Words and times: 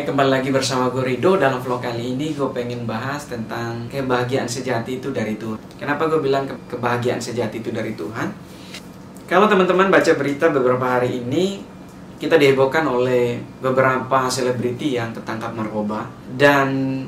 kembali 0.00 0.40
lagi 0.40 0.48
bersama 0.48 0.88
gue 0.88 1.04
Rido. 1.04 1.36
Dalam 1.36 1.60
vlog 1.60 1.84
kali 1.84 2.16
ini 2.16 2.32
gue 2.32 2.48
pengen 2.56 2.88
bahas 2.88 3.28
tentang 3.28 3.84
kebahagiaan 3.92 4.48
sejati 4.48 4.96
itu 4.96 5.12
dari 5.12 5.36
Tuhan. 5.36 5.60
Kenapa 5.76 6.08
gue 6.08 6.16
bilang 6.16 6.48
ke 6.48 6.56
kebahagiaan 6.72 7.20
sejati 7.20 7.60
itu 7.60 7.68
dari 7.68 7.92
Tuhan? 7.92 8.32
Kalau 9.28 9.52
teman-teman 9.52 9.92
baca 9.92 10.12
berita 10.16 10.48
beberapa 10.48 10.96
hari 10.96 11.20
ini 11.20 11.68
Kita 12.16 12.38
dihebohkan 12.38 12.86
oleh 12.86 13.36
beberapa 13.58 14.30
selebriti 14.32 14.96
yang 14.96 15.12
tertangkap 15.12 15.52
narkoba. 15.52 16.08
Dan 16.24 17.02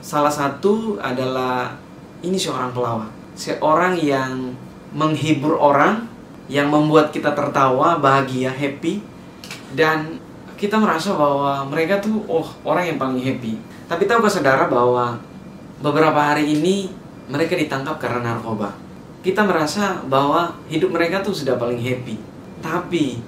salah 0.00 0.32
satu 0.32 0.96
adalah 1.02 1.76
ini 2.24 2.40
seorang 2.40 2.72
pelawak. 2.72 3.12
Seorang 3.36 4.00
yang 4.00 4.56
menghibur 4.96 5.60
orang 5.60 6.08
Yang 6.48 6.68
membuat 6.72 7.12
kita 7.12 7.36
tertawa, 7.36 8.00
bahagia, 8.00 8.48
happy 8.48 9.04
Dan 9.76 10.24
kita 10.64 10.80
merasa 10.80 11.12
bahwa 11.12 11.68
mereka 11.68 12.00
tuh 12.00 12.24
oh 12.24 12.48
orang 12.64 12.88
yang 12.88 12.96
paling 12.96 13.20
happy. 13.20 13.60
Tapi 13.84 14.08
tahukah 14.08 14.32
saudara 14.32 14.64
bahwa 14.64 15.20
beberapa 15.84 16.16
hari 16.16 16.56
ini 16.56 16.88
mereka 17.28 17.52
ditangkap 17.52 18.00
karena 18.00 18.32
narkoba. 18.32 18.72
Kita 19.20 19.44
merasa 19.44 20.00
bahwa 20.08 20.56
hidup 20.72 20.96
mereka 20.96 21.20
tuh 21.20 21.36
sudah 21.36 21.60
paling 21.60 21.76
happy. 21.76 22.16
Tapi 22.64 23.20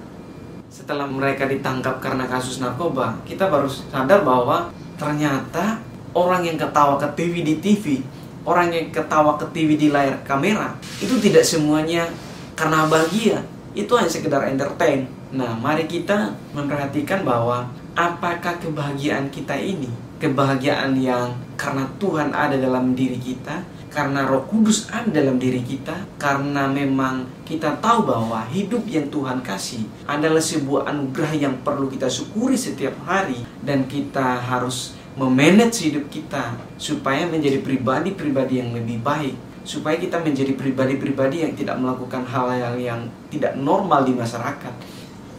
setelah 0.72 1.04
mereka 1.04 1.44
ditangkap 1.44 2.00
karena 2.00 2.24
kasus 2.24 2.56
narkoba, 2.56 3.20
kita 3.28 3.52
baru 3.52 3.68
sadar 3.68 4.24
bahwa 4.24 4.72
ternyata 4.96 5.76
orang 6.16 6.40
yang 6.40 6.56
ketawa 6.56 6.96
ke 6.96 7.08
TV 7.20 7.44
di 7.44 7.60
TV, 7.60 8.00
orang 8.48 8.72
yang 8.72 8.88
ketawa 8.88 9.36
ke 9.36 9.44
TV 9.52 9.76
di 9.76 9.92
layar 9.92 10.24
kamera, 10.24 10.72
itu 11.04 11.20
tidak 11.20 11.44
semuanya 11.44 12.08
karena 12.56 12.88
bahagia. 12.88 13.44
Itu 13.76 13.94
hanya 14.00 14.08
sekedar 14.08 14.48
entertain. 14.48 15.04
Nah, 15.36 15.52
mari 15.52 15.84
kita 15.84 16.32
memperhatikan 16.56 17.22
bahwa 17.22 17.68
apakah 17.92 18.56
kebahagiaan 18.56 19.28
kita 19.28 19.52
ini 19.52 20.06
kebahagiaan 20.16 20.96
yang 20.96 21.36
karena 21.60 21.84
Tuhan 22.00 22.32
ada 22.32 22.56
dalam 22.56 22.96
diri 22.96 23.20
kita, 23.20 23.60
karena 23.92 24.28
Roh 24.28 24.44
Kudus 24.48 24.88
ada 24.92 25.08
dalam 25.08 25.36
diri 25.40 25.60
kita, 25.64 25.92
karena 26.20 26.68
memang 26.68 27.24
kita 27.44 27.80
tahu 27.80 28.08
bahwa 28.08 28.44
hidup 28.48 28.84
yang 28.88 29.08
Tuhan 29.08 29.40
kasih 29.44 29.84
adalah 30.04 30.40
sebuah 30.40 30.88
anugerah 30.92 31.32
yang 31.36 31.54
perlu 31.64 31.88
kita 31.88 32.08
syukuri 32.08 32.56
setiap 32.56 32.96
hari 33.04 33.40
dan 33.64 33.84
kita 33.88 34.40
harus 34.40 34.96
memanage 35.16 35.88
hidup 35.88 36.12
kita 36.12 36.60
supaya 36.76 37.24
menjadi 37.24 37.64
pribadi-pribadi 37.64 38.60
yang 38.60 38.76
lebih 38.76 39.00
baik 39.00 39.32
supaya 39.66 39.98
kita 39.98 40.22
menjadi 40.22 40.54
pribadi-pribadi 40.54 41.42
yang 41.42 41.52
tidak 41.58 41.76
melakukan 41.82 42.22
hal-hal 42.22 42.78
yang 42.78 43.10
tidak 43.28 43.58
normal 43.58 44.06
di 44.06 44.14
masyarakat 44.14 44.96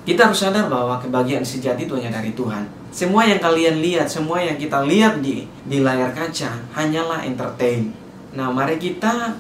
kita 0.08 0.32
harus 0.32 0.40
sadar 0.40 0.72
bahwa 0.72 0.96
kebahagiaan 1.04 1.44
sejati 1.44 1.84
itu 1.84 2.00
hanya 2.00 2.16
dari 2.16 2.32
Tuhan. 2.32 2.64
Semua 2.96 3.28
yang 3.28 3.44
kalian 3.44 3.84
lihat, 3.84 4.08
semua 4.08 4.40
yang 4.40 4.56
kita 4.56 4.80
lihat 4.88 5.20
di 5.20 5.44
di 5.68 5.84
layar 5.84 6.16
kaca 6.16 6.64
hanyalah 6.72 7.28
entertain. 7.28 7.92
Nah, 8.32 8.48
mari 8.48 8.80
kita 8.80 9.36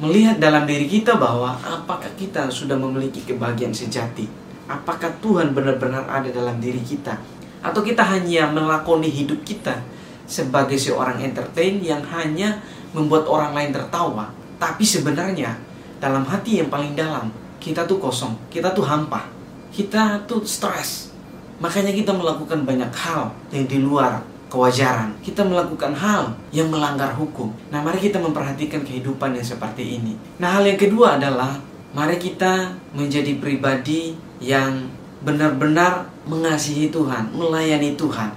melihat 0.00 0.40
dalam 0.40 0.64
diri 0.64 0.88
kita 0.88 1.20
bahwa 1.20 1.60
apakah 1.60 2.08
kita 2.16 2.48
sudah 2.48 2.80
memiliki 2.80 3.28
kebahagiaan 3.28 3.76
sejati? 3.76 4.24
Apakah 4.64 5.12
Tuhan 5.20 5.52
benar-benar 5.52 6.08
ada 6.08 6.32
dalam 6.32 6.56
diri 6.64 6.80
kita? 6.80 7.20
Atau 7.60 7.84
kita 7.84 8.00
hanya 8.00 8.48
melakoni 8.48 9.12
hidup 9.12 9.44
kita 9.44 9.84
sebagai 10.24 10.80
seorang 10.80 11.20
entertain 11.20 11.76
yang 11.84 12.00
hanya 12.08 12.64
membuat 12.96 13.28
orang 13.28 13.52
lain 13.52 13.68
tertawa, 13.76 14.32
tapi 14.56 14.84
sebenarnya 14.84 15.56
dalam 16.00 16.24
hati 16.28 16.60
yang 16.60 16.68
paling 16.68 16.92
dalam 16.92 17.32
kita 17.60 17.84
tuh 17.84 17.98
kosong, 17.98 18.36
kita 18.52 18.70
tuh 18.72 18.84
hampa 18.84 19.36
kita 19.76 20.24
tuh 20.24 20.40
stres. 20.48 21.12
Makanya 21.60 21.92
kita 21.92 22.16
melakukan 22.16 22.64
banyak 22.64 22.88
hal 22.96 23.28
yang 23.52 23.68
di 23.68 23.84
luar 23.84 24.24
kewajaran. 24.48 25.12
Kita 25.20 25.44
melakukan 25.44 25.92
hal 25.92 26.32
yang 26.48 26.72
melanggar 26.72 27.12
hukum. 27.12 27.52
Nah, 27.68 27.84
mari 27.84 28.00
kita 28.00 28.16
memperhatikan 28.16 28.80
kehidupan 28.80 29.36
yang 29.36 29.44
seperti 29.44 30.00
ini. 30.00 30.16
Nah, 30.40 30.56
hal 30.56 30.64
yang 30.64 30.80
kedua 30.80 31.20
adalah 31.20 31.60
mari 31.92 32.16
kita 32.16 32.72
menjadi 32.96 33.36
pribadi 33.36 34.16
yang 34.40 34.88
benar-benar 35.20 36.08
mengasihi 36.24 36.88
Tuhan, 36.88 37.36
melayani 37.36 37.96
Tuhan. 38.00 38.32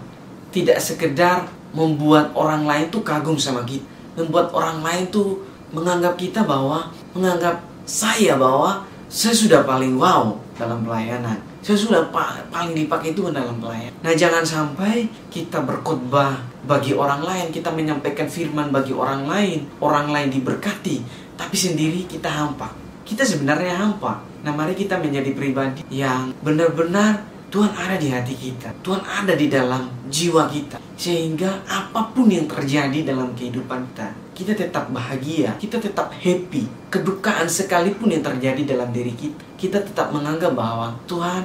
Tidak 0.52 0.80
sekedar 0.80 1.48
membuat 1.72 2.36
orang 2.36 2.68
lain 2.68 2.92
tuh 2.92 3.04
kagum 3.04 3.40
sama 3.40 3.64
kita, 3.64 3.86
membuat 4.20 4.52
orang 4.52 4.84
lain 4.84 5.08
tuh 5.08 5.40
menganggap 5.74 6.18
kita 6.18 6.46
bahwa 6.46 6.90
menganggap 7.14 7.62
saya 7.86 8.38
bahwa 8.38 8.86
saya 9.10 9.34
sudah 9.34 9.66
paling 9.66 9.98
wow 9.98 10.38
dalam 10.54 10.86
pelayanan. 10.86 11.38
Saya 11.60 11.76
sudah 11.76 12.02
pa 12.14 12.40
paling 12.54 12.78
dipakai 12.78 13.18
Tuhan 13.18 13.34
dalam 13.34 13.58
pelayanan. 13.58 13.96
Nah, 14.00 14.14
jangan 14.14 14.46
sampai 14.46 15.10
kita 15.34 15.60
berkhotbah 15.66 16.40
bagi 16.64 16.94
orang 16.94 17.26
lain, 17.26 17.50
kita 17.50 17.74
menyampaikan 17.74 18.30
firman 18.30 18.70
bagi 18.70 18.94
orang 18.94 19.26
lain, 19.26 19.66
orang 19.82 20.14
lain 20.14 20.30
diberkati, 20.30 21.04
tapi 21.36 21.56
sendiri 21.58 22.06
kita 22.06 22.30
hampa. 22.30 22.70
Kita 23.04 23.26
sebenarnya 23.26 23.76
hampa. 23.76 24.22
Nah, 24.46 24.54
mari 24.56 24.78
kita 24.78 25.02
menjadi 25.02 25.34
pribadi 25.36 25.84
yang 25.92 26.32
benar-benar 26.46 27.26
Tuhan 27.50 27.74
ada 27.74 27.98
di 27.98 28.14
hati 28.14 28.34
kita. 28.38 28.70
Tuhan 28.86 29.02
ada 29.02 29.34
di 29.34 29.50
dalam 29.50 29.90
jiwa 30.06 30.46
kita. 30.46 30.78
Sehingga 30.94 31.66
apa 31.66 32.14
pun 32.14 32.30
yang 32.30 32.46
terjadi 32.46 33.14
dalam 33.14 33.34
kehidupan 33.34 33.90
kita, 33.94 34.10
kita 34.38 34.54
tetap 34.54 34.94
bahagia, 34.94 35.58
kita 35.58 35.82
tetap 35.82 36.14
happy. 36.14 36.70
Kedukaan 36.94 37.50
sekalipun 37.50 38.14
yang 38.14 38.22
terjadi 38.22 38.78
dalam 38.78 38.94
diri 38.94 39.14
kita, 39.18 39.42
kita 39.58 39.78
tetap 39.82 40.14
menganggap 40.14 40.54
bahwa 40.54 40.94
Tuhan, 41.10 41.44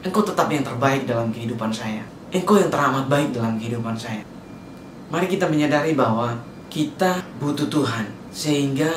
Engkau 0.00 0.24
tetap 0.24 0.48
yang 0.48 0.64
terbaik 0.64 1.04
dalam 1.04 1.28
kehidupan 1.28 1.68
saya. 1.68 2.00
Engkau 2.32 2.56
yang 2.56 2.72
teramat 2.72 3.04
baik 3.04 3.36
dalam 3.36 3.60
kehidupan 3.60 3.92
saya. 3.92 4.24
Mari 5.12 5.28
kita 5.28 5.44
menyadari 5.44 5.92
bahwa 5.92 6.40
kita 6.72 7.20
butuh 7.36 7.68
Tuhan, 7.68 8.08
sehingga 8.32 8.88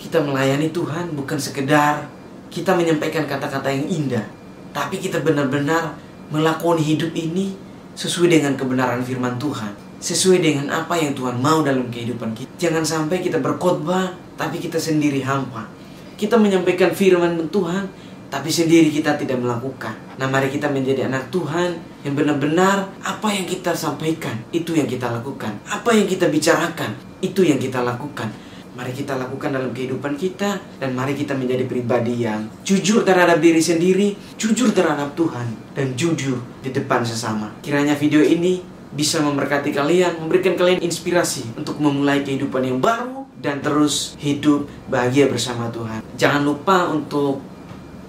kita 0.00 0.24
melayani 0.24 0.72
Tuhan 0.72 1.12
bukan 1.12 1.36
sekedar 1.36 2.08
kita 2.48 2.72
menyampaikan 2.72 3.28
kata-kata 3.28 3.68
yang 3.68 3.84
indah, 3.86 4.24
tapi 4.72 5.00
kita 5.00 5.20
benar-benar 5.24 5.96
melakoni 6.28 6.84
hidup 6.84 7.12
ini 7.16 7.56
sesuai 7.98 8.38
dengan 8.38 8.54
kebenaran 8.54 9.00
firman 9.02 9.36
Tuhan 9.40 9.88
sesuai 9.98 10.38
dengan 10.38 10.66
apa 10.70 10.94
yang 10.94 11.10
Tuhan 11.14 11.42
mau 11.42 11.66
dalam 11.66 11.90
kehidupan 11.90 12.30
kita. 12.34 12.50
Jangan 12.58 12.86
sampai 12.86 13.18
kita 13.18 13.42
berkhotbah 13.42 14.14
tapi 14.38 14.62
kita 14.62 14.78
sendiri 14.78 15.22
hampa. 15.26 15.66
Kita 16.14 16.38
menyampaikan 16.38 16.94
firman 16.94 17.50
Tuhan 17.50 17.90
tapi 18.30 18.50
sendiri 18.52 18.94
kita 18.94 19.18
tidak 19.18 19.42
melakukan. 19.42 19.94
Nah, 20.20 20.26
mari 20.30 20.52
kita 20.52 20.70
menjadi 20.70 21.10
anak 21.10 21.32
Tuhan 21.34 21.80
yang 22.06 22.14
benar-benar 22.14 22.92
apa 23.02 23.28
yang 23.34 23.48
kita 23.48 23.74
sampaikan 23.74 24.38
itu 24.54 24.78
yang 24.78 24.86
kita 24.86 25.10
lakukan. 25.10 25.58
Apa 25.66 25.96
yang 25.96 26.06
kita 26.06 26.30
bicarakan 26.30 26.94
itu 27.18 27.42
yang 27.42 27.58
kita 27.58 27.82
lakukan. 27.82 28.30
Mari 28.78 28.94
kita 28.94 29.18
lakukan 29.18 29.50
dalam 29.50 29.74
kehidupan 29.74 30.14
kita 30.14 30.62
dan 30.78 30.94
mari 30.94 31.18
kita 31.18 31.34
menjadi 31.34 31.66
pribadi 31.66 32.22
yang 32.22 32.46
jujur 32.62 33.02
terhadap 33.02 33.42
diri 33.42 33.58
sendiri, 33.58 34.14
jujur 34.38 34.70
terhadap 34.70 35.18
Tuhan 35.18 35.50
dan 35.74 35.98
jujur 35.98 36.38
di 36.62 36.70
depan 36.70 37.02
sesama. 37.02 37.50
Kiranya 37.58 37.98
video 37.98 38.22
ini 38.22 38.62
bisa 38.94 39.18
memberkati 39.18 39.74
kalian, 39.74 40.22
memberikan 40.22 40.54
kalian 40.54 40.78
inspirasi 40.78 41.58
untuk 41.58 41.82
memulai 41.82 42.22
kehidupan 42.22 42.62
yang 42.70 42.78
baru 42.78 43.26
dan 43.42 43.58
terus 43.58 44.14
hidup 44.22 44.70
bahagia 44.86 45.26
bersama 45.26 45.66
Tuhan. 45.74 45.98
Jangan 46.14 46.46
lupa 46.46 46.86
untuk 46.94 47.42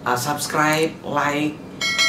uh, 0.06 0.20
subscribe, 0.22 0.94
like, 1.02 1.58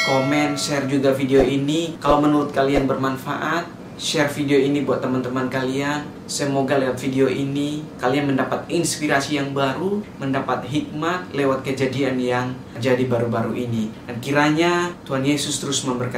komen, 0.05 0.53
share 0.53 0.85
juga 0.85 1.17
video 1.17 1.41
ini. 1.41 1.97
Kalau 1.97 2.21
menurut 2.21 2.53
kalian 2.53 2.85
bermanfaat, 2.85 3.80
share 4.01 4.33
video 4.33 4.57
ini 4.57 4.81
buat 4.81 4.97
teman-teman 4.97 5.45
kalian. 5.45 6.01
Semoga 6.25 6.81
lewat 6.81 6.97
video 6.97 7.29
ini 7.29 7.85
kalian 8.01 8.33
mendapat 8.33 8.65
inspirasi 8.65 9.37
yang 9.37 9.53
baru, 9.53 10.01
mendapat 10.17 10.65
hikmat 10.65 11.29
lewat 11.37 11.61
kejadian 11.61 12.17
yang 12.17 12.57
terjadi 12.73 13.05
baru-baru 13.05 13.53
ini. 13.53 13.93
Dan 14.09 14.17
kiranya 14.17 14.89
Tuhan 15.05 15.21
Yesus 15.21 15.61
terus 15.61 15.85
memberkati 15.85 16.17